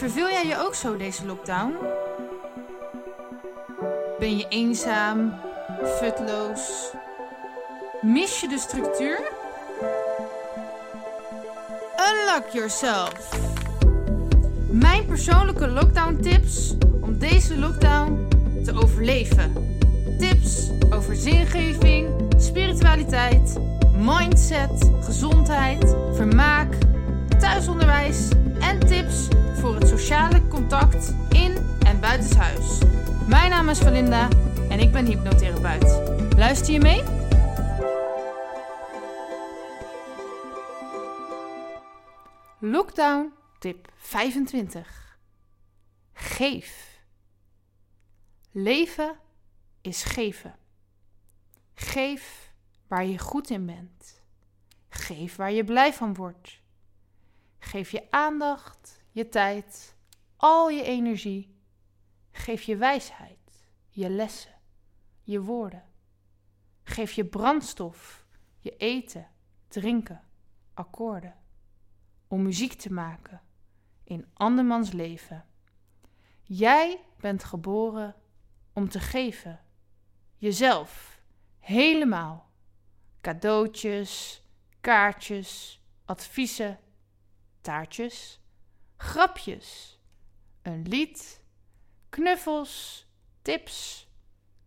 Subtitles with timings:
[0.00, 1.76] Verveel jij je ook zo deze lockdown?
[4.18, 5.40] Ben je eenzaam,
[5.98, 6.90] futloos?
[8.00, 9.20] Mis je de structuur?
[12.10, 13.38] Unlock yourself!
[14.70, 18.28] Mijn persoonlijke lockdown tips om deze lockdown
[18.64, 19.78] te overleven.
[20.18, 23.58] Tips over zingeving, spiritualiteit,
[23.98, 26.74] mindset, gezondheid, vermaak,
[27.38, 28.28] thuisonderwijs
[28.60, 29.28] en tips
[29.60, 32.78] voor het sociale contact in en buitenshuis.
[33.28, 34.28] Mijn naam is Valinda
[34.68, 36.00] en ik ben hypnotherapeut.
[36.36, 37.02] Luister je mee?
[42.58, 45.18] Lockdown tip 25.
[46.12, 47.00] Geef.
[48.50, 49.16] Leven
[49.80, 50.54] is geven.
[51.74, 52.52] Geef
[52.86, 54.22] waar je goed in bent.
[54.88, 56.60] Geef waar je blij van wordt.
[57.58, 59.96] Geef je aandacht, je tijd,
[60.36, 61.58] al je energie.
[62.30, 64.54] Geef je wijsheid, je lessen,
[65.22, 65.84] je woorden.
[66.82, 68.26] Geef je brandstof,
[68.58, 69.28] je eten,
[69.68, 70.22] drinken,
[70.74, 71.34] akkoorden.
[72.28, 73.40] Om muziek te maken
[74.04, 75.44] in andermans leven.
[76.42, 78.14] Jij bent geboren
[78.72, 79.60] om te geven.
[80.36, 81.22] Jezelf,
[81.58, 82.50] helemaal.
[83.20, 84.42] Cadeautjes,
[84.80, 86.78] kaartjes, adviezen,
[87.60, 88.40] taartjes,
[89.00, 89.98] grapjes,
[90.62, 91.42] een lied,
[92.08, 93.06] knuffels,
[93.42, 94.08] tips,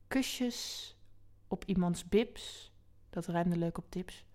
[0.08, 0.92] kusjes.
[1.48, 2.72] Op iemands bibs.
[3.10, 4.26] Dat ruimde leuk op tips.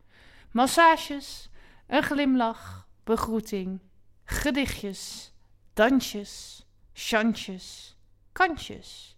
[0.53, 1.51] Massages,
[1.87, 3.81] een glimlach, begroeting,
[4.25, 5.33] gedichtjes,
[5.73, 7.97] dansjes, chantjes,
[8.33, 9.17] kantjes.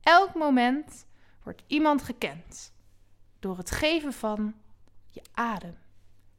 [0.00, 1.06] Elk moment
[1.42, 2.74] wordt iemand gekend
[3.38, 4.54] door het geven van
[5.08, 5.78] je adem,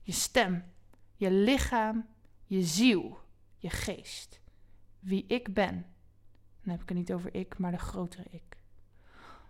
[0.02, 0.72] je stem,
[1.16, 2.08] je lichaam,
[2.46, 3.23] je ziel,
[3.64, 4.40] je geest.
[5.00, 5.86] Wie ik ben.
[6.62, 8.58] Dan heb ik het niet over ik, maar de grotere ik.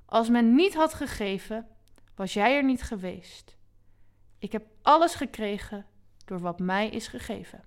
[0.06, 1.68] Als men niet had gegeven,
[2.16, 3.58] was jij er niet geweest.
[4.40, 5.86] Ik heb alles gekregen
[6.26, 7.64] door wat mij is gegeven.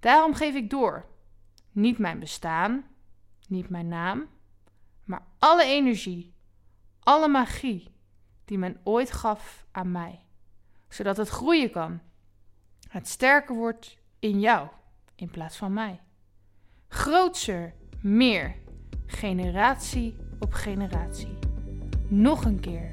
[0.00, 1.06] Daarom geef ik door.
[1.72, 2.84] Niet mijn bestaan,
[3.48, 4.28] niet mijn naam,
[5.04, 6.34] maar alle energie,
[7.00, 7.94] alle magie
[8.44, 10.24] die men ooit gaf aan mij,
[10.88, 12.00] zodat het groeien kan.
[12.88, 14.68] Het sterker wordt in jou
[15.20, 16.00] in plaats van mij.
[16.88, 18.54] Grootser, meer,
[19.06, 21.38] generatie op generatie.
[22.08, 22.88] Nog een keer.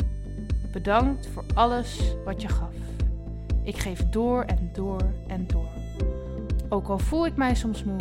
[0.71, 2.73] Bedankt voor alles wat je gaf.
[3.63, 5.69] Ik geef door en door en door.
[6.69, 7.99] Ook al voel ik mij soms moe,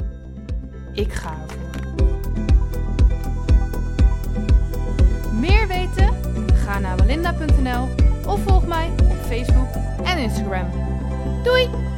[0.92, 1.64] ik ga ervoor.
[5.40, 6.14] Meer weten?
[6.54, 7.88] Ga naar walinda.nl
[8.26, 9.68] of volg mij op Facebook
[10.04, 10.70] en Instagram.
[11.42, 11.95] Doei!